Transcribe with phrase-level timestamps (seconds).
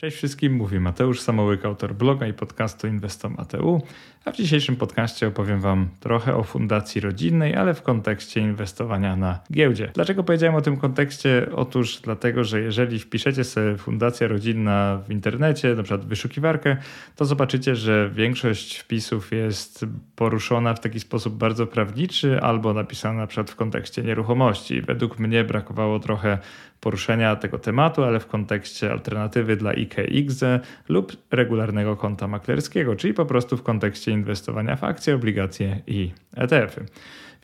[0.00, 3.82] Cześć wszystkim, mówi Mateusz Samołyk, autor bloga i podcastu Investom.atu,
[4.24, 9.40] a w dzisiejszym podcaście opowiem Wam trochę o fundacji rodzinnej, ale w kontekście inwestowania na
[9.52, 9.90] giełdzie.
[9.94, 11.46] Dlaczego powiedziałem o tym kontekście?
[11.54, 16.76] Otóż dlatego, że jeżeli wpiszecie sobie fundacja rodzinna w internecie, na przykład wyszukiwarkę,
[17.16, 19.86] to zobaczycie, że większość wpisów jest
[20.16, 24.82] poruszona w taki sposób bardzo prawniczy albo napisana na przykład w kontekście nieruchomości.
[24.82, 26.38] Według mnie brakowało trochę
[26.80, 30.44] poruszenia tego tematu, ale w kontekście alternatywy dla IKX
[30.88, 36.86] lub regularnego konta maklerskiego, czyli po prostu w kontekście inwestowania w akcje, obligacje i ETF-y.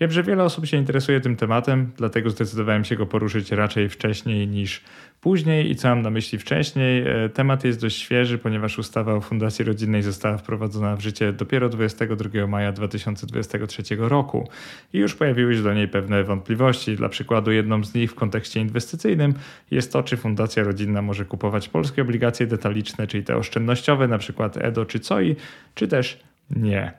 [0.01, 4.49] Wiem, że wiele osób się interesuje tym tematem, dlatego zdecydowałem się go poruszyć raczej wcześniej
[4.49, 4.81] niż
[5.21, 5.71] później.
[5.71, 7.05] I co mam na myśli wcześniej?
[7.07, 11.69] E, temat jest dość świeży, ponieważ ustawa o Fundacji Rodzinnej została wprowadzona w życie dopiero
[11.69, 14.49] 22 maja 2023 roku
[14.93, 16.97] i już pojawiły się do niej pewne wątpliwości.
[16.97, 19.35] Dla przykładu, jedną z nich w kontekście inwestycyjnym
[19.71, 24.57] jest to, czy Fundacja Rodzinna może kupować polskie obligacje detaliczne, czyli te oszczędnościowe, na przykład
[24.57, 25.37] EDO czy COI,
[25.75, 26.21] czy też
[26.51, 26.93] nie.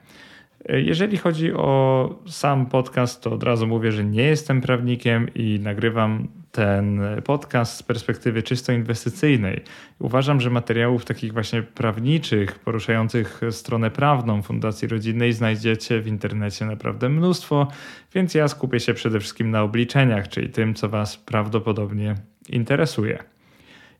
[0.68, 6.28] Jeżeli chodzi o sam podcast, to od razu mówię, że nie jestem prawnikiem i nagrywam
[6.52, 9.60] ten podcast z perspektywy czysto inwestycyjnej.
[9.98, 17.08] Uważam, że materiałów takich właśnie prawniczych, poruszających stronę prawną Fundacji Rodzinnej znajdziecie w internecie naprawdę
[17.08, 17.68] mnóstwo,
[18.14, 22.14] więc ja skupię się przede wszystkim na obliczeniach, czyli tym, co Was prawdopodobnie
[22.48, 23.35] interesuje.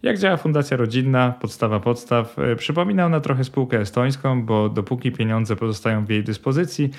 [0.02, 1.34] Jak działa Fundacja Rodzinna?
[1.40, 2.38] Podstawa podstaw.
[2.38, 6.90] E, przypomina ona trochę spółkę estońską, bo dopóki pieniądze pozostają w jej dyspozycji,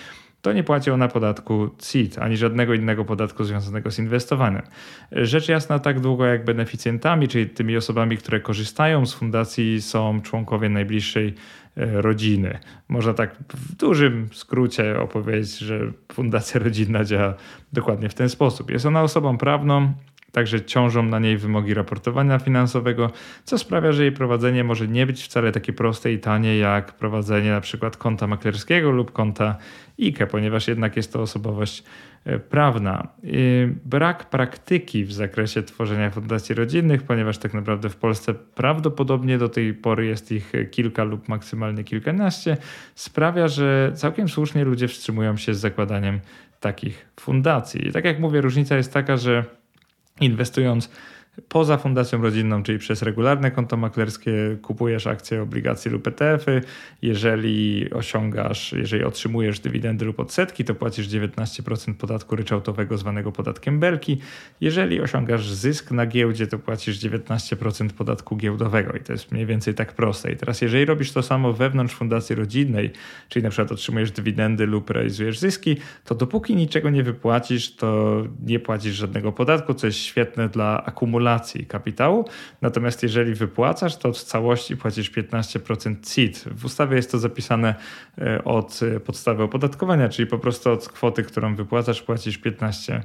[0.42, 4.62] to nie płaci ona podatku CIT ani żadnego innego podatku związanego z inwestowaniem.
[5.16, 10.22] E, rzecz jasna, tak długo jak beneficjentami, czyli tymi osobami, które korzystają z fundacji, są
[10.22, 11.34] członkowie najbliższej
[11.78, 12.60] e, rodziny.
[12.88, 15.80] Można tak w dużym skrócie opowiedzieć, że
[16.14, 17.34] Fundacja Rodzinna działa
[17.74, 18.72] dokładnie w ten sposób.
[18.72, 19.94] Jest ona osobą prawną,
[20.32, 23.12] Także ciążą na niej wymogi raportowania finansowego,
[23.44, 27.52] co sprawia, że jej prowadzenie może nie być wcale takie proste i tanie jak prowadzenie
[27.52, 29.56] na przykład konta maklerskiego lub konta
[30.00, 31.84] IKE, ponieważ jednak jest to osobowość
[32.26, 33.08] e, prawna.
[33.86, 39.74] Brak praktyki w zakresie tworzenia fundacji rodzinnych, ponieważ tak naprawdę w Polsce prawdopodobnie do tej
[39.74, 42.58] pory jest ich kilka lub maksymalnie kilkanaście,
[42.96, 46.20] sprawia, że całkiem słusznie ludzie wstrzymują się z zakładaniem
[46.60, 47.88] takich fundacji.
[47.88, 49.46] I tak jak mówię, różnica jest taka, że
[50.22, 50.90] inwestując
[51.48, 54.32] poza fundacją rodzinną, czyli przez regularne konto maklerskie
[54.62, 56.62] kupujesz akcje, obligacje lub ETF-y.
[57.02, 64.18] Jeżeli osiągasz, jeżeli otrzymujesz dywidendy lub odsetki, to płacisz 19% podatku ryczałtowego zwanego podatkiem belki.
[64.62, 69.74] Jeżeli osiągasz zysk na giełdzie, to płacisz 19% podatku giełdowego i to jest mniej więcej
[69.74, 70.32] tak proste.
[70.32, 72.92] I teraz jeżeli robisz to samo wewnątrz fundacji rodzinnej,
[73.30, 78.60] czyli na przykład otrzymujesz dywidendy lub realizujesz zyski, to dopóki niczego nie wypłacisz, to nie
[78.60, 81.27] płacisz żadnego podatku, co jest świetne dla akumulacji
[81.68, 82.26] kapitału.
[82.62, 86.46] Natomiast jeżeli wypłacasz, to w całości płacisz 15% CIT.
[86.52, 87.76] W ustawie jest to zapisane
[88.18, 93.02] e, od podstawy opodatkowania, czyli po prostu od kwoty, którą wypłacasz, płacisz 15%.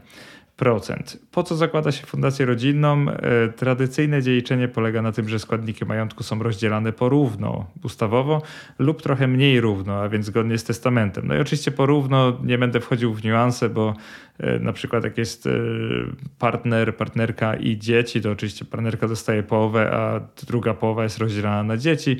[1.30, 3.06] Po co zakłada się fundację rodzinną?
[3.08, 8.42] E, tradycyjne dziedziczenie polega na tym, że składniki majątku są rozdzielane porówno ustawowo
[8.78, 11.26] lub trochę mniej równo, a więc zgodnie z testamentem.
[11.26, 13.94] No i oczywiście porówno nie będę wchodził w niuanse, bo
[14.38, 15.50] e, na przykład jak jest e,
[16.38, 21.76] partner, partnerka i dzieci, to oczywiście partnerka dostaje połowę, a druga połowa jest rozdzielana na
[21.76, 22.16] dzieci.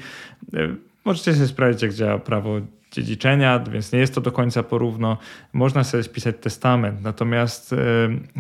[1.05, 2.61] Możecie sobie sprawdzić, jak działa prawo
[2.93, 5.17] dziedziczenia, więc nie jest to do końca porówno.
[5.53, 7.77] Można sobie spisać testament, natomiast y,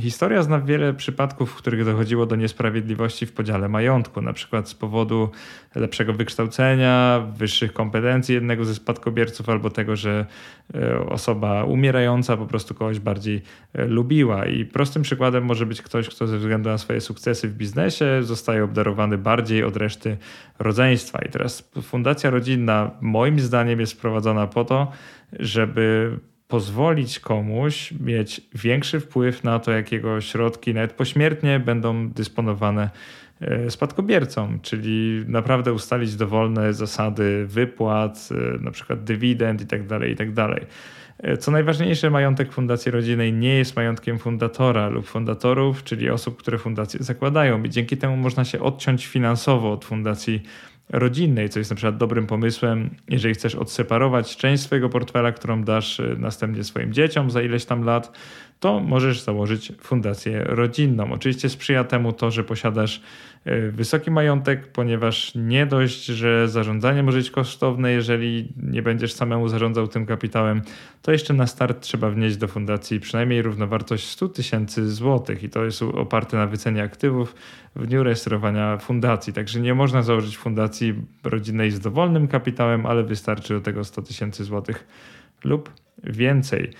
[0.00, 4.74] historia zna wiele przypadków, w których dochodziło do niesprawiedliwości w podziale majątku, na przykład z
[4.74, 5.30] powodu
[5.74, 10.26] lepszego wykształcenia, wyższych kompetencji jednego ze spadkobierców albo tego, że
[10.74, 13.42] y, osoba umierająca po prostu kogoś bardziej
[13.78, 14.46] y, lubiła.
[14.46, 18.64] I prostym przykładem może być ktoś, kto ze względu na swoje sukcesy w biznesie zostaje
[18.64, 20.16] obdarowany bardziej od reszty
[20.58, 21.18] rodzeństwa.
[21.28, 24.92] I teraz Fundacja Rodzinna moim zdaniem jest prowadzona po to,
[25.38, 26.18] żeby
[26.52, 32.90] pozwolić komuś mieć większy wpływ na to, jakiego środki nawet pośmiertnie będą dysponowane
[33.40, 39.98] e, spadkobiercą, czyli naprawdę ustalić dowolne zasady wypłat, e, na przykład dywidend itd.
[39.98, 40.34] Tak itd.
[40.34, 40.66] Tak
[41.18, 46.58] e, co najważniejsze, majątek Fundacji Rodzinnej nie jest majątkiem fundatora lub fundatorów, czyli osób, które
[46.58, 50.42] fundacje zakładają i dzięki temu można się odciąć finansowo od Fundacji
[50.88, 56.00] rodzinnej, co jest na przykład dobrym pomysłem, jeżeli chcesz odseparować część swojego portfela, którą dasz
[56.00, 58.12] y, następnie swoim dzieciom za ileś tam lat,
[58.62, 61.12] to możesz założyć fundację rodzinną.
[61.12, 63.02] Oczywiście sprzyja temu to, że posiadasz
[63.44, 69.48] e, wysoki majątek, ponieważ nie dość, że zarządzanie może być kosztowne, jeżeli nie będziesz samemu
[69.48, 70.62] zarządzał tym kapitałem,
[71.02, 75.64] to jeszcze na start trzeba wnieść do fundacji przynajmniej równowartość 100 tysięcy złotych i to
[75.64, 77.34] jest oparte na wycenie aktywów
[77.76, 79.32] w dniu rejestrowania fundacji.
[79.32, 80.94] Także nie można założyć fundacji
[81.24, 84.86] rodzinnej z dowolnym kapitałem, ale wystarczy do tego 100 tysięcy złotych
[85.44, 85.70] lub
[86.04, 86.70] więcej.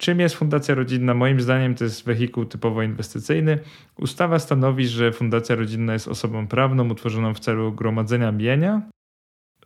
[0.00, 1.14] Czym jest Fundacja Rodzinna?
[1.14, 3.58] Moim zdaniem to jest wehikuł typowo inwestycyjny.
[3.98, 8.82] Ustawa stanowi, że Fundacja Rodzinna jest osobą prawną utworzoną w celu gromadzenia mienia,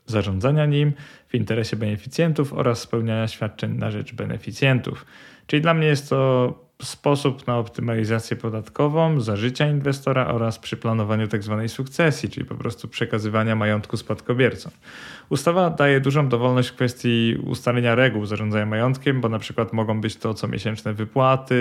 [0.06, 0.92] zarządzania nim
[1.28, 5.06] w interesie beneficjentów oraz spełniania świadczeń na rzecz beneficjentów.
[5.46, 11.28] Czyli dla mnie jest to sposób na optymalizację podatkową za życia inwestora oraz przy planowaniu
[11.28, 11.58] tzw.
[11.60, 14.72] Tak sukcesji, czyli po prostu przekazywania majątku spadkobiercom.
[15.28, 20.16] Ustawa daje dużą dowolność w kwestii ustalenia reguł zarządzania majątkiem, bo na przykład mogą być
[20.16, 21.54] to co miesięczne wypłaty,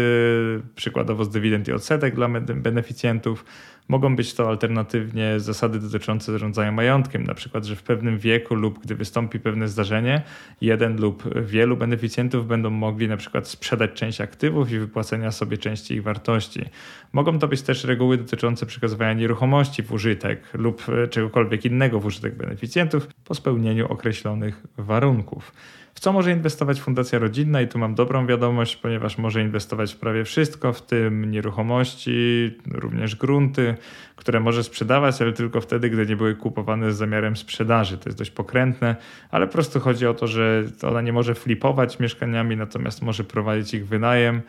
[0.75, 3.45] przykładowo z dywidend i odsetek dla beneficjentów,
[3.87, 8.79] Mogą być to alternatywnie zasady dotyczące zarządzania majątkiem, na przykład, że w pewnym wieku lub
[8.79, 10.21] gdy wystąpi pewne zdarzenie,
[10.61, 15.93] jeden lub wielu beneficjentów będą mogli na przykład sprzedać część aktywów i wypłacenia sobie części
[15.93, 16.65] ich wartości.
[17.13, 22.35] Mogą to być też reguły dotyczące przekazywania nieruchomości w użytek lub czegokolwiek innego w użytek
[22.35, 25.51] beneficjentów po spełnieniu określonych warunków.
[25.93, 27.61] W co może inwestować fundacja rodzinna?
[27.61, 33.15] I tu mam dobrą wiadomość, ponieważ może inwestować w prawie wszystko, w tym nieruchomości, również
[33.15, 33.75] grunty,
[34.15, 37.97] które może sprzedawać, ale tylko wtedy, gdy nie były kupowane z zamiarem sprzedaży.
[37.97, 38.95] To jest dość pokrętne,
[39.31, 43.73] ale po prostu chodzi o to, że ona nie może flipować mieszkaniami, natomiast może prowadzić
[43.73, 44.41] ich wynajem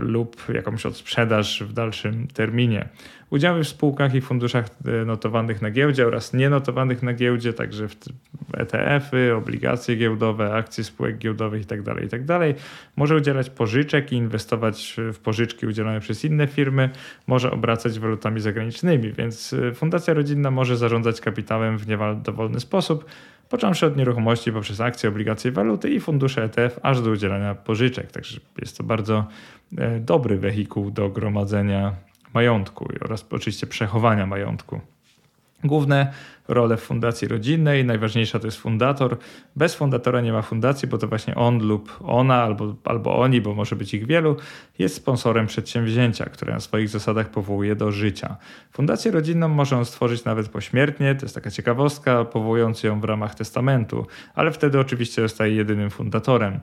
[0.00, 2.88] lub jakąś odsprzedaż w dalszym terminie.
[3.32, 7.96] Udziały w spółkach i funduszach e, notowanych na giełdzie oraz nienotowanych na giełdzie, także w
[8.54, 12.26] ETF-y, obligacje giełdowe, akcje spółek giełdowych itd., tak itd.
[12.26, 12.62] Tak
[12.96, 16.90] może udzielać pożyczek i inwestować w pożyczki udzielone przez inne firmy,
[17.26, 23.04] może obracać walutami zagranicznymi, więc e, Fundacja Rodzinna może zarządzać kapitałem w niedowolny sposób,
[23.52, 28.12] począwszy od nieruchomości poprzez akcje, obligacje, waluty i fundusze ETF, aż do udzielania pożyczek.
[28.12, 29.26] Także jest to bardzo
[29.78, 31.92] e, dobry wehikuł do gromadzenia
[32.34, 34.80] majątku oraz oczywiście przechowania majątku.
[35.64, 36.12] Główne
[36.52, 37.84] rolę w fundacji rodzinnej.
[37.84, 39.16] Najważniejsza to jest fundator.
[39.56, 43.54] Bez fundatora nie ma fundacji, bo to właśnie on lub ona, albo, albo oni, bo
[43.54, 44.36] może być ich wielu,
[44.78, 48.36] jest sponsorem przedsięwzięcia, które na swoich zasadach powołuje do życia.
[48.72, 53.34] Fundację rodzinną może on stworzyć nawet pośmiertnie, to jest taka ciekawostka, powołując ją w ramach
[53.34, 56.60] testamentu, ale wtedy oczywiście zostaje jedynym fundatorem.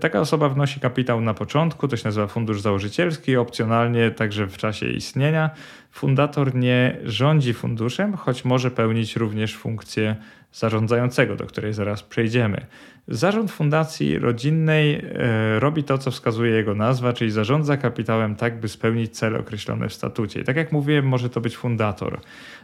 [0.00, 4.86] Taka osoba wnosi kapitał na początku, to się nazywa fundusz założycielski, opcjonalnie także w czasie
[4.86, 5.50] istnienia.
[5.90, 10.16] Fundator nie rządzi funduszem, choć może pełnić również funkcję
[10.52, 12.66] zarządzającego, do której zaraz przejdziemy.
[13.08, 18.68] Zarząd fundacji rodzinnej e, robi to, co wskazuje jego nazwa, czyli zarządza kapitałem tak, by
[18.68, 20.40] spełnić cele określone w statucie.
[20.40, 22.20] I tak jak mówiłem, może to być fundator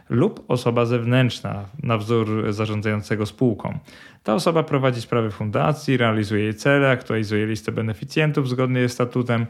[0.09, 3.79] lub osoba zewnętrzna na wzór zarządzającego spółką.
[4.23, 9.45] Ta osoba prowadzi sprawy fundacji, realizuje jej cele, aktualizuje listę beneficjentów zgodnie z statutem,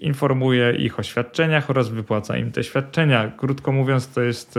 [0.00, 3.32] informuje ich o świadczeniach oraz wypłaca im te świadczenia.
[3.36, 4.58] Krótko mówiąc, to jest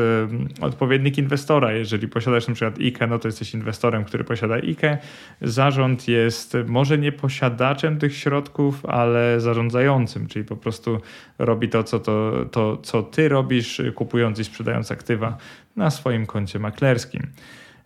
[0.61, 1.71] odpowiednik inwestora.
[1.73, 4.97] Jeżeli posiadasz na przykład IKE, no to jesteś inwestorem, który posiada IKE.
[5.41, 11.01] Zarząd jest może nie posiadaczem tych środków, ale zarządzającym, czyli po prostu
[11.39, 15.37] robi to, co, to, to, co ty robisz, kupując i sprzedając aktywa
[15.75, 17.27] na swoim koncie maklerskim.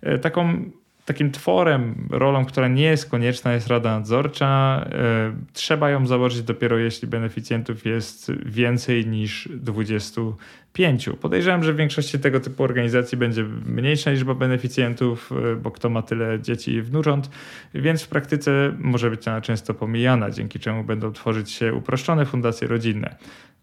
[0.01, 0.71] E, taką
[1.05, 4.85] takim tworem, rolą, która nie jest konieczna, jest rada nadzorcza.
[4.91, 11.09] E, trzeba ją założyć dopiero jeśli beneficjentów jest więcej niż 25.
[11.21, 16.01] Podejrzewam, że w większości tego typu organizacji będzie mniejsza liczba beneficjentów, e, bo kto ma
[16.01, 17.29] tyle dzieci i wnucząt,
[17.73, 22.67] więc w praktyce może być ona często pomijana, dzięki czemu będą tworzyć się uproszczone fundacje
[22.67, 23.15] rodzinne.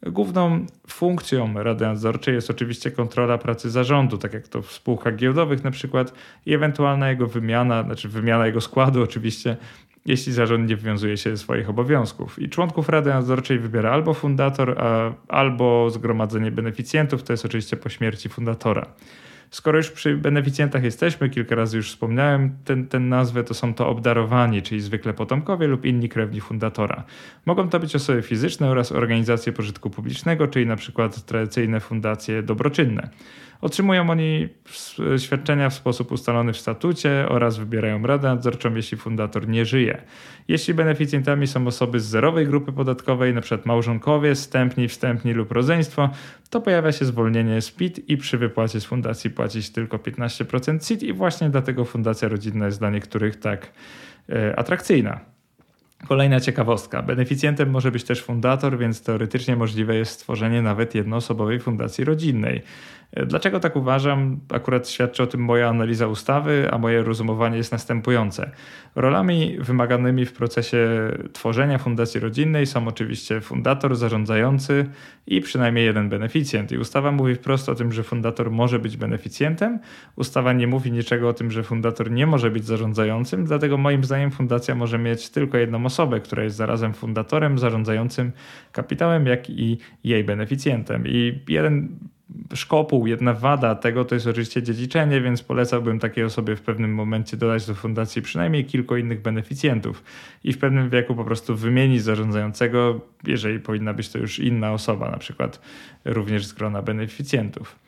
[0.07, 5.65] Główną funkcją Rady Nadzorczej jest oczywiście kontrola pracy zarządu, tak jak to w spółkach giełdowych
[5.65, 6.13] na przykład,
[6.47, 9.57] i ewentualna jego wymiana, znaczy wymiana jego składu oczywiście,
[10.07, 12.39] jeśli zarząd nie wywiązuje się ze swoich obowiązków.
[12.39, 17.89] I członków Rady Nadzorczej wybiera albo fundator, a, albo zgromadzenie beneficjentów, to jest oczywiście po
[17.89, 18.87] śmierci fundatora.
[19.53, 23.89] Skoro już przy beneficjentach jesteśmy, kilka razy już wspomniałem ten, ten nazwę, to są to
[23.89, 27.05] obdarowani, czyli zwykle potomkowie lub inni krewni fundatora.
[27.47, 33.09] Mogą to być osoby fizyczne oraz organizacje pożytku publicznego, czyli na przykład tradycyjne fundacje dobroczynne.
[33.63, 34.49] Otrzymują oni
[35.19, 40.03] świadczenia w sposób ustalony w statucie oraz wybierają radę nadzorczą, jeśli fundator nie żyje.
[40.49, 43.59] Jeśli beneficjentami są osoby z zerowej grupy podatkowej, np.
[43.65, 46.11] małżonkowie, wstępni, wstępni lub rodzeństwo,
[46.51, 51.03] to pojawia się zwolnienie z PIT i przy wypłacie z fundacji płacić tylko 15% CIT
[51.03, 53.73] i właśnie dlatego fundacja rodzinna jest dla niektórych tak
[54.29, 55.32] e, atrakcyjna.
[56.09, 57.03] Kolejna ciekawostka.
[57.03, 62.63] Beneficjentem może być też fundator, więc teoretycznie możliwe jest stworzenie nawet jednoosobowej fundacji rodzinnej.
[63.27, 64.41] Dlaczego tak uważam?
[64.53, 68.51] Akurat świadczy o tym moja analiza ustawy, a moje rozumowanie jest następujące.
[68.97, 70.89] Rolami wymaganymi w procesie
[71.33, 74.87] tworzenia fundacji rodzinnej są oczywiście fundator, zarządzający
[75.27, 76.73] i przynajmniej jeden beneficjent.
[76.73, 79.79] I ustawa mówi wprost o tym, że fundator może być beneficjentem.
[80.17, 84.31] Ustawa nie mówi niczego o tym, że fundator nie może być zarządzającym, dlatego moim zdaniem
[84.31, 88.33] fundacja może mieć tylko jedną osobę, która jest zarazem fundatorem, zarządzającym
[88.73, 91.05] kapitałem, jak i jej beneficjentem.
[91.07, 91.99] I jeden
[92.55, 97.37] szkopuł, jedna wada tego to jest oczywiście dziedziczenie, więc polecałbym takiej osobie w pewnym momencie
[97.37, 100.05] dodać do fundacji przynajmniej kilku innych beneficjentów
[100.45, 105.11] i w pewnym wieku po prostu wymienić zarządzającego, jeżeli powinna być to już inna osoba,
[105.11, 105.61] na przykład
[106.05, 107.82] również z grona beneficjentów.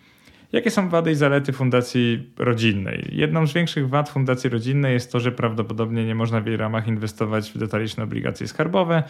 [0.55, 3.09] Jakie są wady i zalety fundacji rodzinnej?
[3.13, 6.89] Jedną z większych wad fundacji rodzinnej jest to, że prawdopodobnie nie można w jej ramach
[6.89, 9.03] inwestować w detaliczne obligacje skarbowe.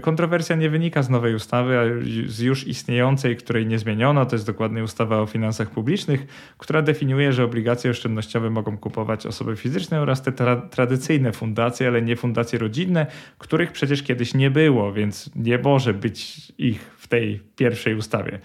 [0.00, 1.82] Kontrowersja nie wynika z nowej ustawy, a
[2.26, 4.26] z już istniejącej, której nie zmieniono.
[4.26, 6.26] To jest dokładnie ustawa o finansach publicznych,
[6.58, 12.02] która definiuje, że obligacje oszczędnościowe mogą kupować osoby fizyczne oraz te tra tradycyjne fundacje, ale
[12.02, 13.06] nie fundacje rodzinne,
[13.38, 18.38] których przecież kiedyś nie było, więc nie może być ich w tej pierwszej ustawie.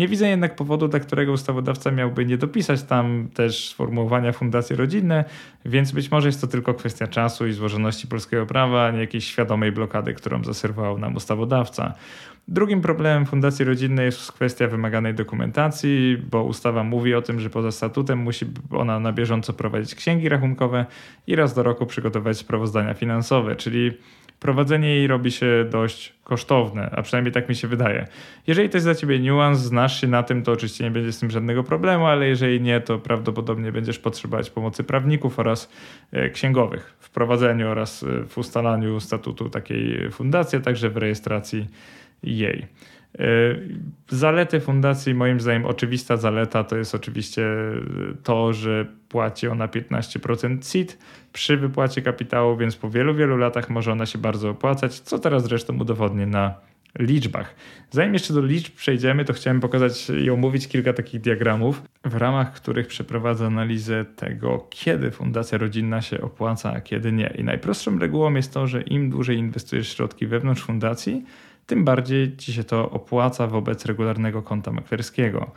[0.00, 5.24] Nie widzę jednak powodu, dla którego ustawodawca miałby nie dopisać tam też sformułowania fundacje rodzinne,
[5.64, 9.24] więc być może jest to tylko kwestia czasu i złożoności polskiego prawa, a nie jakiejś
[9.24, 11.94] świadomej blokady, którą zaserwował nam ustawodawca.
[12.48, 17.72] Drugim problemem Fundacji Rodzinnej jest kwestia wymaganej dokumentacji, bo ustawa mówi o tym, że poza
[17.72, 20.86] statutem musi ona na bieżąco prowadzić księgi rachunkowe
[21.26, 23.92] i raz do roku przygotować sprawozdania finansowe, czyli
[24.40, 28.06] prowadzenie jej robi się dość kosztowne, a przynajmniej tak mi się wydaje.
[28.46, 31.18] Jeżeli to jest dla ciebie niuans, znasz się na tym, to oczywiście nie będzie z
[31.18, 35.70] tym żadnego problemu, ale jeżeli nie, to prawdopodobnie będziesz potrzebować pomocy prawników oraz
[36.12, 41.66] e, księgowych w prowadzeniu oraz e, w ustalaniu statutu takiej fundacji, a także w rejestracji
[42.22, 42.66] jej.
[43.18, 43.24] E,
[44.08, 47.46] zalety fundacji, moim zdaniem, oczywista zaleta to jest oczywiście
[48.22, 50.98] to, że płaci ona 15% CIT
[51.32, 55.44] przy wypłacie kapitału, więc po wielu, wielu latach może ona się bardzo opłacać, co teraz
[55.44, 56.54] zresztą udowodnię na
[56.98, 57.54] liczbach.
[57.90, 62.52] Zanim jeszcze do liczb przejdziemy, to chciałem pokazać i omówić kilka takich diagramów, w ramach
[62.52, 67.34] których przeprowadzę analizę tego, kiedy fundacja rodzinna się opłaca, a kiedy nie.
[67.38, 71.24] I najprostszą regułą jest to, że im dłużej inwestujesz środki wewnątrz fundacji,
[71.66, 75.50] tym bardziej ci się to opłaca wobec regularnego konta maklerskiego.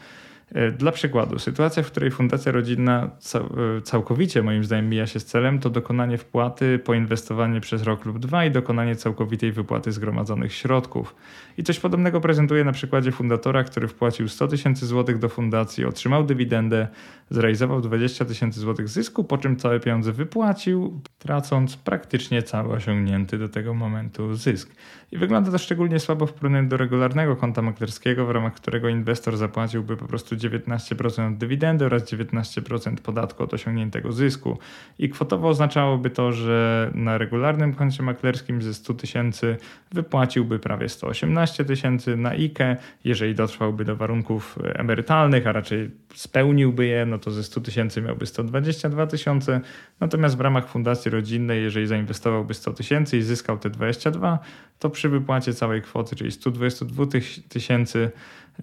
[0.54, 5.26] E, dla przykładu, sytuacja, w której fundacja rodzinna e, całkowicie moim zdaniem mija się z
[5.26, 11.16] celem, to dokonanie wpłaty, poinwestowanie przez rok lub dwa i dokonanie całkowitej wypłaty zgromadzonych środków.
[11.58, 16.24] I coś podobnego prezentuję na przykładzie fundatora, który wpłacił 100 tysięcy złotych do fundacji, otrzymał
[16.24, 16.88] dywidendę,
[17.30, 23.50] zrealizował 20 tysięcy złotych zysku, po czym całe pieniądze wypłacił, tracąc praktycznie cały osiągnięty do
[23.50, 24.76] tego momentu zysk.
[25.14, 29.38] I wygląda to szczególnie słabo w porównaniu do regularnego konta maklerskiego, w ramach którego inwestor
[29.38, 34.58] zapłaciłby po prostu 19% dywidendy oraz 19% podatku od osiągniętego zysku.
[35.00, 39.58] I kwotowo oznaczałoby to, że na regularnym koncie maklerskim ze 100 tysięcy
[39.92, 47.06] wypłaciłby prawie 118 tysięcy na IKE, jeżeli dotrwałby do warunków emerytalnych, a raczej spełniłby je,
[47.06, 49.62] no to ze 100 tysięcy miałby 122 tysiące,
[50.00, 54.40] natomiast w ramach fundacji rodzinnej, jeżeli zainwestowałby 100 tysięcy i zyskał te 22,
[54.80, 57.06] to przy wypłacie całej kwoty, czyli 122
[57.50, 58.12] tysięcy,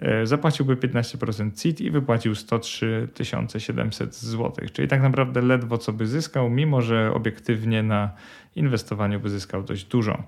[0.01, 3.07] e, zapłaciłby 15% CIT i wypłacił 103
[3.57, 4.51] 700 zł.
[4.73, 8.11] Czyli tak naprawdę ledwo co by zyskał, mimo że obiektywnie na
[8.55, 10.23] inwestowaniu by zyskał dość dużo.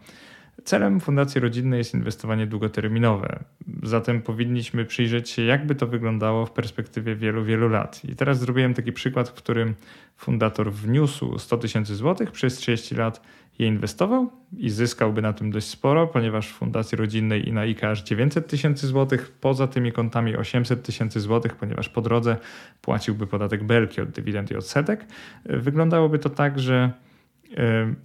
[0.63, 3.43] Celem Fundacji Rodzinnej jest inwestowanie długoterminowe.
[3.83, 8.05] Zatem powinniśmy przyjrzeć się, jakby to wyglądało w perspektywie wielu, wielu lat.
[8.05, 9.75] I teraz zrobiłem taki przykład, w którym
[10.17, 13.22] fundator wniósł 100 tysięcy złotych, przez 30 lat
[13.60, 17.89] je inwestował i zyskałby na tym dość sporo, ponieważ w Fundacji Rodzinnej i na IKA
[17.89, 22.38] aż 900 tysięcy złotych, poza tymi kontami 800 tysięcy złotych, ponieważ po drodze
[22.81, 25.05] płaciłby podatek belki od dywidend i odsetek.
[25.45, 26.91] Wyglądałoby to tak, że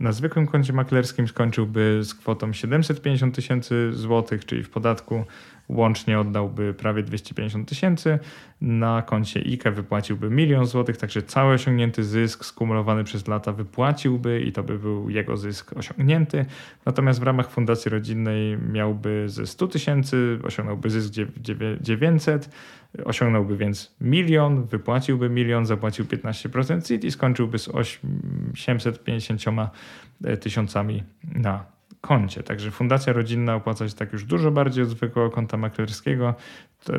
[0.00, 5.24] na zwykłym koncie maklerskim skończyłby z kwotą 750 tysięcy złotych, czyli w podatku
[5.68, 8.18] łącznie oddałby prawie 250 tysięcy.
[8.60, 14.52] Na koncie IKE wypłaciłby milion złotych, także cały osiągnięty zysk skumulowany przez lata wypłaciłby i
[14.52, 16.46] to by był jego zysk osiągnięty.
[16.86, 21.14] Natomiast w ramach fundacji rodzinnej miałby ze 100 tysięcy, osiągnąłby zysk
[21.80, 22.50] 900,
[23.04, 29.40] osiągnąłby więc milion, wypłaciłby milion, zapłacił 15% CIT i skończyłby z 850
[30.40, 31.02] tysiącami
[31.34, 32.42] na koncie.
[32.42, 36.34] Także fundacja rodzinna opłaca się tak już dużo bardziej od zwykłego konta maklerskiego,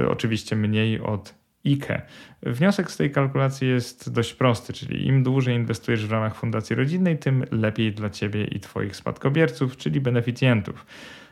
[0.09, 2.01] oczywiście mniej od IKE.
[2.43, 7.17] Wniosek z tej kalkulacji jest dość prosty, czyli im dłużej inwestujesz w ramach fundacji rodzinnej,
[7.17, 10.85] tym lepiej dla ciebie i twoich spadkobierców, czyli beneficjentów.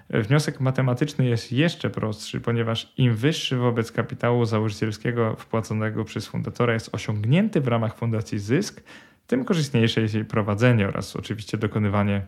[0.09, 6.95] Wniosek matematyczny jest jeszcze prostszy, ponieważ im wyższy wobec kapitału założycielskiego wpłaconego przez fundatora jest
[6.95, 8.83] osiągnięty w ramach fundacji zysk,
[9.27, 12.21] tym korzystniejsze jest jej prowadzenie oraz oczywiście dokonywanie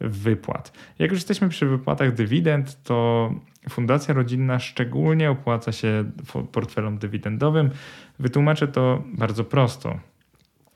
[0.00, 0.72] wypłat.
[0.98, 3.30] Jak już jesteśmy przy wypłatach dywidend, to
[3.68, 6.04] Fundacja Rodzinna szczególnie opłaca się
[6.52, 7.70] portfelom dywidendowym.
[8.18, 9.98] Wytłumaczę to bardzo prosto.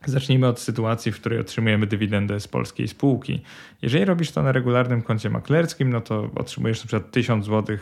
[0.06, 3.42] Zacznijmy od sytuacji, w której otrzymujemy dywidendę z polskiej spółki.
[3.82, 7.76] Jeżeli robisz to na regularnym koncie maklerskim, no to otrzymujesz przykład 1000 zł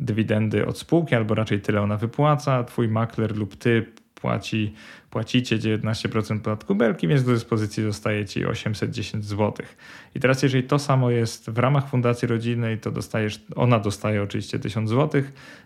[0.00, 2.64] dywidendy od spółki, albo raczej tyle ona wypłaca.
[2.64, 4.74] Twój makler lub ty płaci
[5.14, 9.66] płacicie 19% podatku belki, więc do dyspozycji zostaje Ci 810 zł.
[10.14, 14.58] I teraz jeżeli to samo jest w ramach fundacji rodzinnej, to dostajesz, ona dostaje oczywiście
[14.58, 15.22] 1000 zł,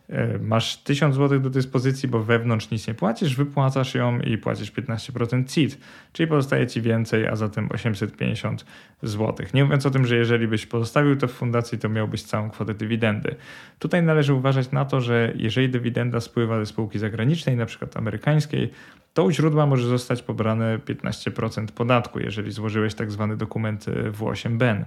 [0.09, 4.73] e, masz 1000 zł do dyspozycji, bo wewnątrz nic nie płacisz, wypłacasz ją i płacisz
[4.73, 5.79] 15% CIT,
[6.13, 8.65] czyli pozostaje Ci więcej, a zatem 850
[9.03, 9.47] zł.
[9.55, 12.75] Nie mówiąc o tym, że jeżeli byś pozostawił to w fundacji, to miałbyś całą kwotę
[12.75, 13.35] dywidendy.
[13.79, 18.71] Tutaj należy uważać na to, że jeżeli dywidenda spływa ze spółki zagranicznej, na przykład amerykańskiej,
[19.19, 24.85] to u źródła może zostać pobrane 15% podatku, jeżeli złożyłeś tak zwany dokument e, W8BEN.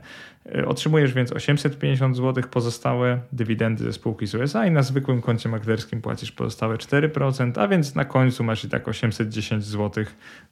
[0.56, 5.50] E, otrzymujesz więc 850 zł pozostałe dywidendy ze spółki z USA i na zwykłym koncie
[5.50, 10.06] maklerskim płacisz pozostałe 4%, a więc na końcu masz i tak 810 zł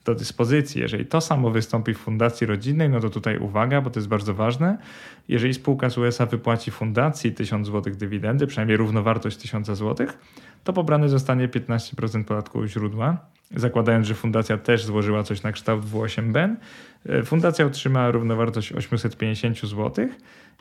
[0.05, 0.81] do dyspozycji.
[0.81, 4.33] Jeżeli to samo wystąpi w fundacji rodzinnej, no to tutaj uwaga, bo to jest bardzo
[4.33, 4.77] ważne.
[5.27, 10.07] Jeżeli spółka z USA wypłaci fundacji 1000 zł dywidendy, przynajmniej równowartość 1000 zł,
[10.63, 13.17] to pobrane zostanie 15% podatku u źródła
[13.55, 16.55] zakładając, że fundacja też złożyła coś na kształt W8BEN,
[17.05, 20.09] e, fundacja otrzyma równowartość 850 zł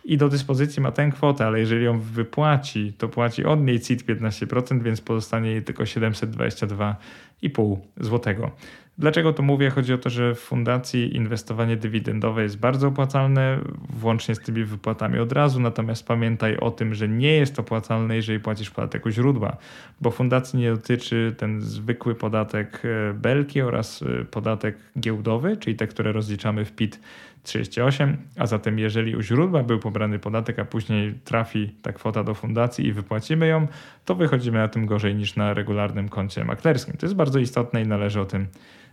[0.04, 4.06] i do dyspozycji ma tę kwotę, ale jeżeli ją wypłaci, to płaci od niej CIT
[4.06, 8.50] 15%, więc pozostanie jej tylko 722,5 zł.
[8.98, 9.70] Dlaczego to mówię?
[9.70, 15.18] Chodzi o to, że w fundacji inwestowanie dywidendowe jest bardzo opłacalne, włącznie z tymi wypłatami
[15.18, 19.56] od razu, natomiast pamiętaj o tym, że nie jest opłacalne, jeżeli płacisz podatek u źródła,
[20.00, 25.86] bo fundacji nie dotyczy ten zwykły podatek e, belki oraz e, podatek giełdowy, czyli te,
[25.86, 27.00] które rozliczamy w PIT
[27.42, 32.34] 38, a zatem jeżeli u źródła był pobrany podatek, a później trafi ta kwota do
[32.34, 33.66] fundacji i wypłacimy ją,
[34.04, 36.96] to wychodzimy na tym gorzej niż na regularnym koncie maklerskim.
[36.96, 38.46] To jest bardzo istotne i należy o tym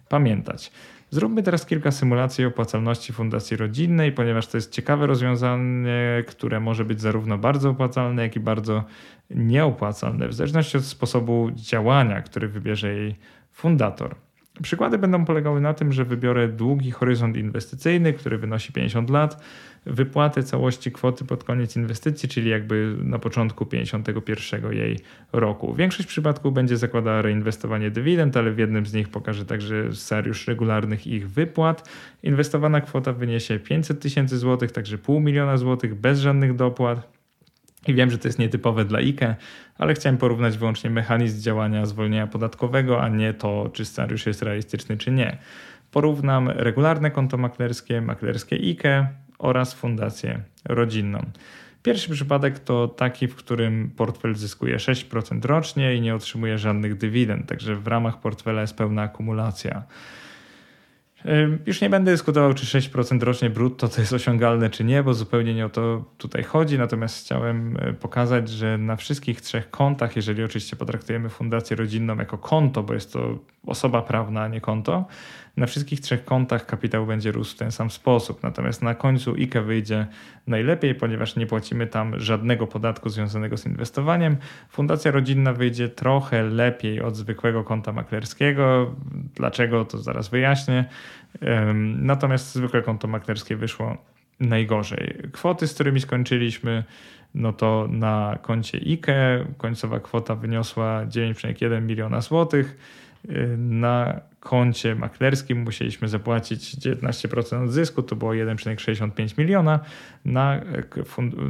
[0.09, 0.71] pamiętać.
[1.09, 7.01] Zróbmy teraz kilka symulacji opłacalności fundacji rodzinnej, ponieważ to jest ciekawe rozwiązanie, które może być
[7.01, 8.84] zarówno bardzo opłacalne, jak i bardzo
[9.30, 13.15] nieopłacalne, w zależności od sposobu działania, który wybierze jej
[13.51, 14.15] fundator.
[14.62, 19.44] Przykłady będą polegały na tym, że wybiorę długi horyzont inwestycyjny, który wynosi 50 lat,
[19.86, 25.00] wypłatę całości kwoty pod koniec inwestycji, czyli jakby na początku 51 jej
[25.34, 25.74] roku.
[25.74, 31.08] Większość przypadków będzie zakładała reinwestowanie dywidend, ale w jednym z nich pokażę także scenariusz regularnych
[31.08, 31.89] ich wypłat.
[32.24, 37.14] Inwestowana kwota wyniesie 500 tysięcy złotych, także pół miliona złotych bez żadnych dopłat.
[37.88, 39.36] I wiem, że to jest nietypowe dla IKE,
[39.78, 44.98] ale chciałem porównać wyłącznie mechanizm działania zwolnienia podatkowego, a nie to, czy scenariusz jest realistyczny,
[44.98, 45.38] czy nie.
[45.91, 49.08] Porównam regularne konto maklerskie, maklerskie IKE
[49.39, 51.26] oraz fundację rodzinną.
[51.84, 57.48] Pierwszy przypadek to taki, w którym portfel zyskuje 6% rocznie i nie otrzymuje żadnych dywidend,
[57.48, 59.84] także w ramach portfela jest pełna akumulacja.
[61.65, 65.53] Już nie będę dyskutował, czy 6% rocznie brutto to jest osiągalne, czy nie, bo zupełnie
[65.53, 66.77] nie o to tutaj chodzi.
[66.77, 72.38] Natomiast chciałem e, pokazać, że na wszystkich trzech kontach, jeżeli oczywiście potraktujemy fundację rodzinną jako
[72.38, 75.05] konto, bo jest to osoba prawna, a nie konto,
[75.58, 78.44] na wszystkich trzech kontach kapitał będzie rósł w ten sam sposób.
[78.44, 80.08] Natomiast na końcu IKE wyjdzie
[80.48, 84.38] najlepiej, ponieważ nie płacimy tam żadnego podatku związanego z inwestowaniem.
[84.70, 88.96] Fundacja rodzinna wyjdzie trochę lepiej od zwykłego konta maklerskiego.
[89.36, 90.86] Dlaczego, to zaraz wyjaśnię.
[91.96, 93.98] Natomiast zwykłe konto maklerskie wyszło
[94.39, 95.18] najgorzej.
[95.32, 96.84] Kwoty, z którymi skończyliśmy,
[97.36, 102.78] no to na koncie IKE końcowa kwota wyniosła 9,1 miliona złotych.
[103.58, 109.79] Na koncie maklerskim musieliśmy zapłacić 19% od zysku, to było 1,65 miliona.
[110.25, 110.62] Na,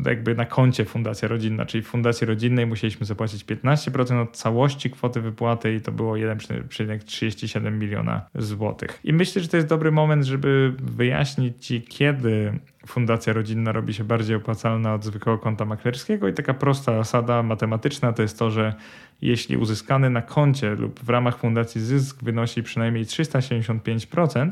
[0.06, 5.76] jakby na koncie Fundacja Rodzinna, czyli Fundacji Rodzinnej musieliśmy zapłacić 15% od całości kwoty wypłaty
[5.76, 9.00] i to było 1,37 miliona złotych.
[9.04, 14.04] I myślę, że to jest dobry moment, żeby wyjaśnić Ci, kiedy fundacja rodzinna robi się
[14.04, 18.74] bardziej opłacalna od zwykłego konta maklerskiego i taka prosta zasada matematyczna to jest to, że
[19.22, 24.52] jeśli uzyskany na koncie lub w ramach fundacji zysk wynosi przynajmniej 375%,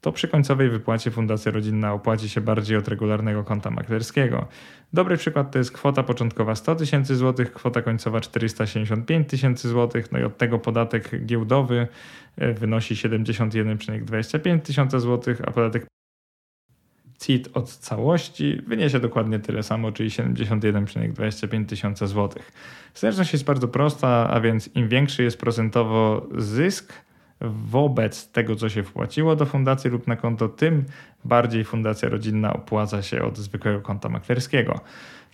[0.00, 4.48] to przy końcowej wypłacie Fundacja Rodzinna opłaci się bardziej od regularnego konta maklerskiego.
[4.92, 10.18] Dobry przykład to jest kwota początkowa 100 tysięcy złotych, kwota końcowa 475 tysięcy złotych, no
[10.18, 11.88] i od tego podatek giełdowy
[12.36, 15.86] e, wynosi 71,25 tysiąca złotych, a podatek
[17.20, 22.52] CIT od całości wyniesie dokładnie tyle samo, czyli 71,25 tysiąca złotych.
[22.94, 26.92] Zależność jest bardzo prosta, a więc im większy jest procentowo zysk
[27.40, 30.84] wobec tego, co się wpłaciło do fundacji lub na konto, tym
[31.24, 34.80] bardziej fundacja rodzinna opłaca się od zwykłego konta maklerskiego.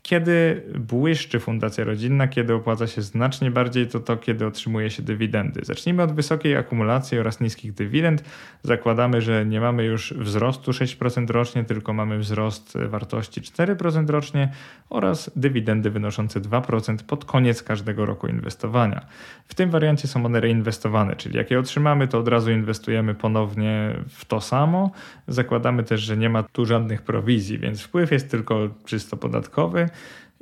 [0.07, 5.61] Kiedy błyszczy fundacja rodzinna, kiedy opłaca się znacznie bardziej, to to, kiedy otrzymuje się dywidendy.
[5.64, 8.25] Zacznijmy od wysokiej akumulacji oraz niskich dywidend.
[8.62, 14.53] Zakładamy, że nie mamy już wzrostu 6% rocznie, tylko mamy wzrost wartości 4% rocznie
[14.90, 19.07] oraz dywidendy wynoszące 2% pod koniec każdego roku inwestowania.
[19.49, 23.97] W tym wariancie są one reinwestowane, czyli jak je otrzymamy, to od razu inwestujemy ponownie
[24.09, 24.90] w to samo.
[25.29, 29.88] Zakładamy też, że nie ma tu żadnych prowizji, więc wpływ jest tylko czysto podatkowy.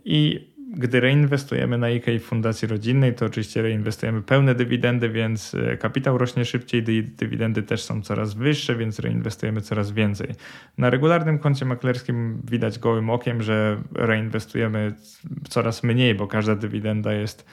[0.05, 6.19] I gdy reinwestujemy na IKEA fundacji rodzinnej, to oczywiście reinwestujemy pełne dywidendy, więc e, kapitał
[6.19, 10.29] rośnie szybciej, dywidendy też są coraz wyższe, więc reinwestujemy coraz więcej.
[10.79, 14.95] Na regularnym koncie maklerskim widać gołym okiem, że reinwestujemy
[15.49, 17.47] coraz mniej, bo każda dywidenda jest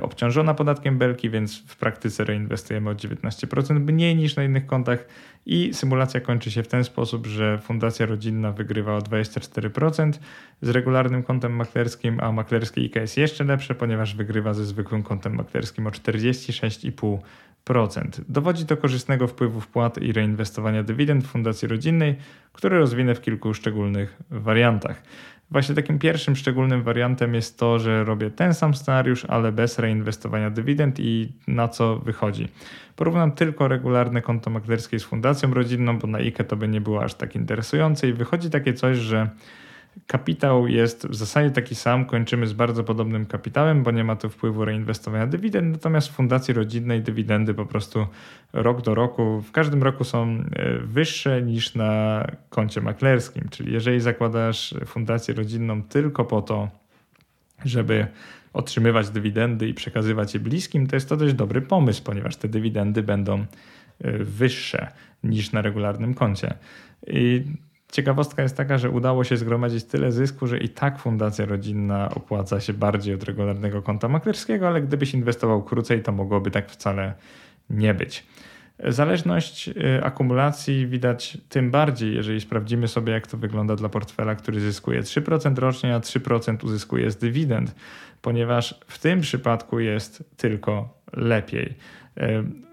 [0.00, 5.06] obciążona podatkiem belki, więc w praktyce reinwestujemy o 19% mniej niż na innych kontach
[5.46, 10.12] i symulacja kończy się w ten sposób, że fundacja rodzinna wygrywa o 24%
[10.62, 15.34] z regularnym kontem maklerskim, a maklerskie IK jest jeszcze lepsze, ponieważ wygrywa ze zwykłym kontem
[15.34, 17.18] maklerskim o 46,5%.
[18.28, 22.16] Dowodzi do korzystnego wpływu wpłat i reinwestowania dywidend fundacji rodzinnej,
[22.52, 25.02] które rozwinę w kilku szczególnych wariantach.
[25.50, 30.50] Właśnie takim pierwszym szczególnym wariantem jest to, że robię ten sam scenariusz, ale bez reinwestowania
[30.50, 32.48] dywidend i na co wychodzi.
[32.96, 37.04] Porównam tylko regularne konto maklerskie z fundacją rodzinną, bo na IKE to by nie było
[37.04, 39.30] aż tak interesujące i wychodzi takie coś, że
[40.06, 44.30] Kapitał jest w zasadzie taki sam, kończymy z bardzo podobnym kapitałem, bo nie ma tu
[44.30, 48.06] wpływu reinwestowania dywidend, natomiast w fundacji rodzinnej dywidendy po prostu
[48.52, 53.48] rok do roku, w każdym roku są e, wyższe niż na koncie maklerskim.
[53.50, 56.68] Czyli jeżeli zakładasz fundację rodzinną tylko po to,
[57.64, 58.06] żeby
[58.52, 63.02] otrzymywać dywidendy i przekazywać je bliskim, to jest to dość dobry pomysł, ponieważ te dywidendy
[63.02, 64.92] będą e, wyższe
[65.24, 66.54] niż na regularnym koncie.
[67.06, 67.44] I
[67.92, 72.60] Ciekawostka jest taka, że udało się zgromadzić tyle zysku, że i tak fundacja rodzinna opłaca
[72.60, 77.14] się bardziej od regularnego konta maklerskiego, ale gdybyś inwestował krócej, to mogłoby tak wcale
[77.70, 78.26] nie być.
[78.84, 84.60] Zależność y, akumulacji widać tym bardziej, jeżeli sprawdzimy sobie, jak to wygląda dla portfela, który
[84.60, 87.74] zyskuje 3% rocznie, a 3% uzyskuje z dywidend,
[88.22, 91.74] ponieważ w tym przypadku jest tylko lepiej.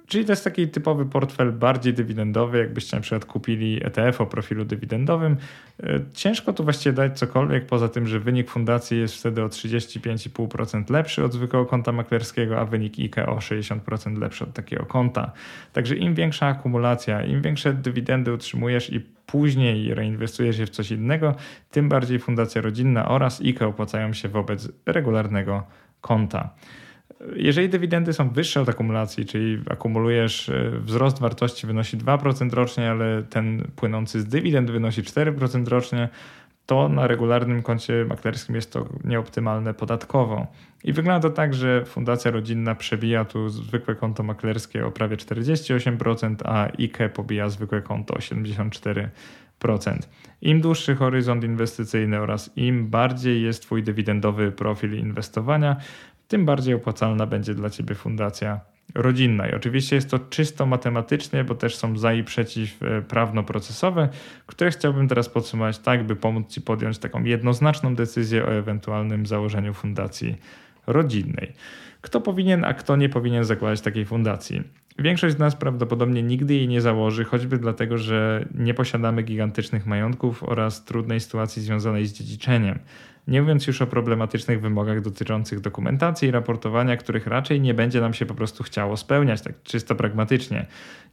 [0.08, 4.66] Czyli to jest taki typowy portfel bardziej dywidendowy, jakbyście na przykład kupili ETF o profilu
[4.66, 5.38] dywidendowym.
[5.84, 10.92] E, ciężko tu właściwie dać cokolwiek, poza tym, że wynik fundacji jest wtedy o 35,5%
[10.92, 15.32] lepszy od zwykłego konta maklerskiego, a wynik IKE o 60% lepszy od takiego konta.
[15.74, 21.36] Także im większa akumulacja, im większe dywidendy utrzymujesz i później reinwestujesz je w coś innego,
[21.72, 25.64] tym bardziej fundacja rodzinna oraz IKE opłacają się wobec regularnego
[26.02, 26.50] konta.
[27.36, 33.24] Jeżeli dywidendy są wyższe od akumulacji, czyli akumulujesz e, wzrost wartości wynosi 2% rocznie, ale
[33.24, 36.10] ten płynący z dywidend wynosi 4% rocznie,
[36.66, 40.48] to na regularnym koncie maklerskim jest to nieoptymalne podatkowo.
[40.84, 46.36] I wygląda to tak, że fundacja rodzinna przebija tu zwykłe konto maklerskie o prawie 48%,
[46.46, 49.08] a IKE pobija zwykłe konto o 74%.
[50.42, 55.76] Im dłuższy horyzont inwestycyjny oraz im bardziej jest Twój dywidendowy profil inwestowania,
[56.28, 58.60] tym bardziej opłacalna będzie dla Ciebie fundacja
[58.96, 59.48] rodzinna.
[59.48, 64.10] I oczywiście jest to czysto matematycznie, bo też są za i przeciw e, prawno-procesowe,
[64.46, 69.74] które chciałbym teraz podsumować tak, by pomóc Ci podjąć taką jednoznaczną decyzję o ewentualnym założeniu
[69.74, 70.36] fundacji
[70.88, 71.54] rodzinnej.
[72.02, 74.64] Kto powinien, a kto nie powinien zakładać takiej fundacji?
[75.00, 80.44] Większość z nas prawdopodobnie nigdy jej nie założy, choćby dlatego, że nie posiadamy gigantycznych majątków
[80.44, 82.80] oraz trudnej sytuacji związanej z dziedziczeniem.
[83.28, 88.14] Nie mówiąc już o problematycznych wymogach dotyczących dokumentacji i raportowania, których raczej nie będzie nam
[88.14, 90.66] się po prostu chciało spełniać, tak czysto pragmatycznie.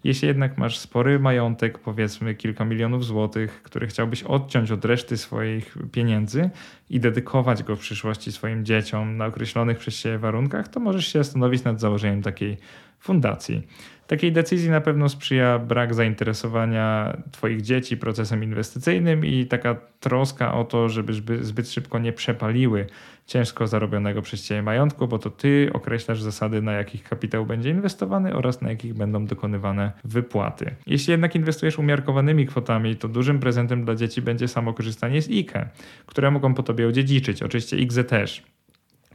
[0.04, 5.78] Jeśli jednak masz spory majątek, powiedzmy kilka milionów złotych, który chciałbyś odciąć od reszty swoich
[5.92, 6.50] pieniędzy
[6.90, 11.18] i dedykować go w przyszłości swoim dzieciom na określonych przez siebie warunkach, to możesz się
[11.18, 12.56] zastanowić nad założeniem takiej
[13.02, 13.66] fundacji.
[14.06, 20.64] Takiej decyzji na pewno sprzyja brak zainteresowania Twoich dzieci procesem inwestycyjnym i taka troska o
[20.64, 21.12] to, żeby
[21.44, 22.86] zbyt szybko nie przepaliły
[23.26, 28.34] ciężko zarobionego przez Ciebie majątku, bo to Ty określasz zasady, na jakich kapitał będzie inwestowany
[28.34, 30.74] oraz na jakich będą dokonywane wypłaty.
[30.86, 35.68] Jeśli jednak inwestujesz umiarkowanymi kwotami, to dużym prezentem dla dzieci będzie samo korzystanie z IKE,
[36.06, 37.42] które mogą po Tobie odziedziczyć.
[37.42, 38.42] Oczywiście IGZE też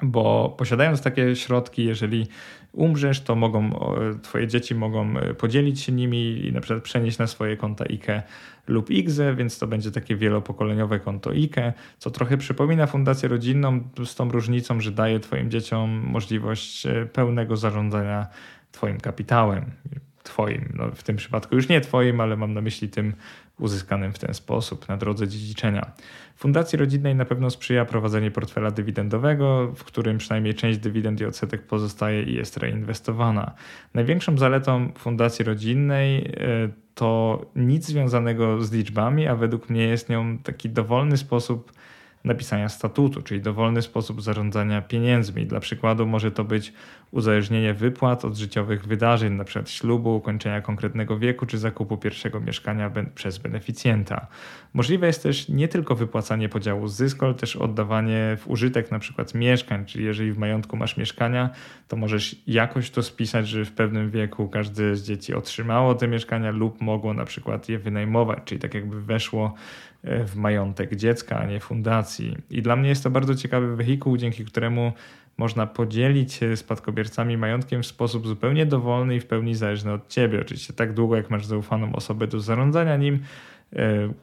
[0.01, 2.27] bo posiadając takie środki, jeżeli
[2.71, 3.79] umrzesz, to mogą,
[4.21, 8.23] twoje dzieci mogą e, podzielić się nimi i na przykład przenieść na swoje konta IKE
[8.67, 14.15] lub IGZE, więc to będzie takie wielopokoleniowe konto IKE, co trochę przypomina fundację rodzinną z
[14.15, 18.27] tą różnicą, że daje twoim dzieciom możliwość e, pełnego zarządzania
[18.71, 19.71] twoim kapitałem.
[20.27, 23.13] Twoim, no w tym przypadku już nie Twoim, ale mam na myśli tym
[23.59, 25.91] uzyskanym w ten sposób na drodze dziedziczenia.
[26.35, 31.67] Fundacji rodzinnej na pewno sprzyja prowadzenie portfela dywidendowego, w którym przynajmniej część dywidend i odsetek
[31.67, 33.51] pozostaje i jest reinwestowana.
[33.93, 40.37] Największą zaletą fundacji rodzinnej e, to nic związanego z liczbami, a według mnie jest nią
[40.37, 41.71] taki dowolny sposób
[42.23, 45.45] napisania statutu, czyli dowolny sposób zarządzania pieniędzmi.
[45.45, 46.73] Dla przykładu może to być
[47.11, 49.63] uzależnienie wypłat od życiowych wydarzeń, np.
[49.65, 54.27] ślubu, ukończenia konkretnego wieku czy zakupu pierwszego mieszkania przez beneficjenta.
[54.73, 59.23] Możliwe jest też nie tylko wypłacanie podziału zysku, ale też oddawanie w użytek np.
[59.35, 61.49] mieszkań, czyli jeżeli w majątku masz mieszkania,
[61.87, 66.51] to możesz jakoś to spisać, że w pewnym wieku każde z dzieci otrzymało te mieszkania
[66.51, 69.53] lub mogło na przykład je wynajmować, czyli tak jakby weszło
[70.25, 72.37] w majątek dziecka, a nie fundacji.
[72.49, 74.93] I dla mnie jest to bardzo ciekawy wehikuł, dzięki któremu
[75.37, 80.41] można podzielić się spadkobiercami majątkiem w sposób zupełnie dowolny i w pełni zależny od ciebie.
[80.41, 83.19] Oczywiście tak długo, jak masz zaufaną osobę do zarządzania nim, e,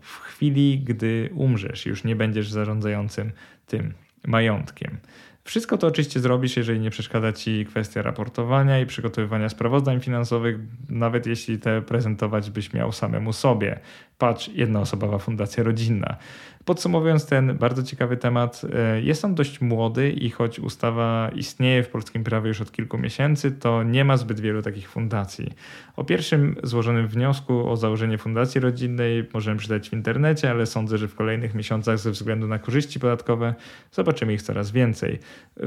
[0.01, 3.33] w chwili, gdy umrzesz, już nie będziesz zarządzającym
[3.67, 3.95] tym
[4.27, 4.99] majątkiem.
[5.45, 10.57] Wszystko to oczywiście zrobisz, jeżeli nie przeszkadza Ci kwestia raportowania i przygotowywania sprawozdań finansowych,
[10.89, 13.81] nawet jeśli te prezentować byś miał samemu sobie.
[14.19, 16.17] Patrz, jednoosobowa fundacja rodzinna.
[16.65, 21.89] Podsumowując ten bardzo ciekawy temat, e, jest on dość młody i choć ustawa istnieje w
[21.89, 25.53] polskim prawie już od kilku miesięcy, to nie ma zbyt wielu takich fundacji.
[25.97, 31.09] O pierwszym złożonym wniosku o założenie fundacji rodzinnej możemy przeczytać w internecie, ale sądzę, że
[31.09, 33.55] w kolejnych miesiącach ze względu na korzyści podatkowe
[33.93, 35.19] zobaczymy ich coraz więcej.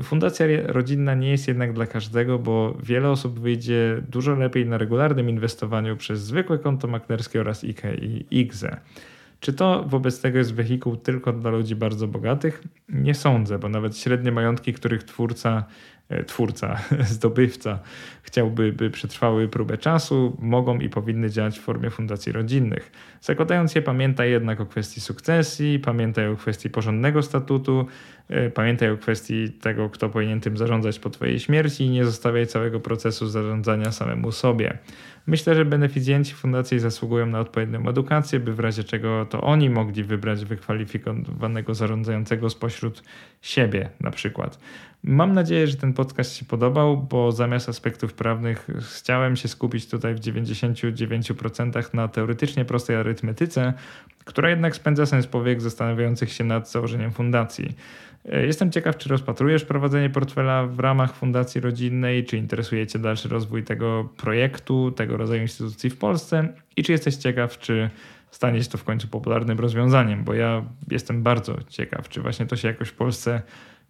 [0.04, 5.30] Fundacja rodzinna nie jest jednak dla każdego, bo wiele osób wyjdzie dużo lepiej na regularnym
[5.30, 8.78] inwestowaniu przez zwykłe konto maklerskie oraz IKE i IGZE.
[9.40, 12.64] Czy to wobec tego jest wehikuł tylko dla ludzi bardzo bogatych?
[12.90, 15.64] Nie sądzę, bo nawet średnie majątki, których twórca,
[16.10, 16.78] e, twórca,
[17.16, 17.80] zdobywca
[18.28, 22.92] chciałby, by przetrwały próbę czasu, mogą i powinny działać w formie fundacji rodzinnych.
[23.22, 27.88] Zakładając je, pamiętaj jednak o kwestii sukcesji, pamiętaj o kwestii porządnego statutu,
[28.30, 32.48] e, pamiętaj o kwestii tego, kto powinien tym zarządzać po Twojej śmierci i nie zostawiaj
[32.48, 34.78] całego procesu zarządzania samemu sobie.
[35.28, 40.04] Myślę, że beneficjenci fundacji zasługują na odpowiednią edukację, by w razie czego to oni mogli
[40.04, 43.04] wybrać wykwalifikowanego zarządzającego spośród
[43.42, 44.60] siebie na przykład.
[45.04, 48.68] Mam nadzieję, że ten podcast się podobał, bo zamiast aspektów prawnych
[49.00, 53.74] chciałem się skupić tutaj w 99% na teoretycznie prostej arytmetyce,
[54.26, 57.76] która jednak spędza sens powiek zastanawiających się nad założeniem fundacji.
[58.32, 63.30] E, jestem ciekaw, czy rozpatrujesz prowadzenie portfela w ramach Fundacji Rodzinnej, czy interesuje Cię dalszy
[63.30, 67.90] rozwój tego projektu, tego rodzaju instytucji w Polsce i czy jesteś ciekaw, czy
[68.32, 72.56] stanie się to w końcu popularnym rozwiązaniem, bo ja jestem bardzo ciekaw, czy właśnie to
[72.56, 73.42] się jakoś w Polsce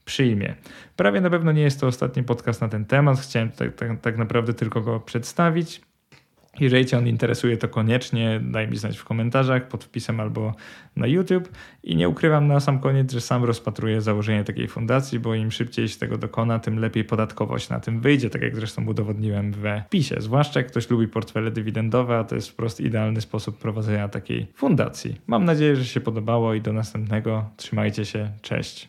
[0.05, 0.55] przyjmie.
[0.95, 3.19] Prawie na pewno nie jest to ostatni podcast na ten temat.
[3.19, 5.81] Chciałem tak, tak, tak naprawdę tylko go przedstawić.
[6.59, 10.53] Jeżeli Cię on interesuje, to koniecznie daj mi znać w komentarzach, pod wpisem albo
[10.95, 11.49] na YouTube.
[11.83, 15.87] I nie ukrywam na sam koniec, że sam rozpatruję założenie takiej fundacji, bo im szybciej
[15.87, 20.15] się tego dokona, tym lepiej podatkowość na tym wyjdzie, tak jak zresztą udowodniłem we wpisie.
[20.19, 25.21] Zwłaszcza jak ktoś lubi portfele dywidendowe, a to jest wprost idealny sposób prowadzenia takiej fundacji.
[25.27, 27.49] Mam nadzieję, że się podobało i do następnego.
[27.57, 28.85] Trzymajcie się, cześć.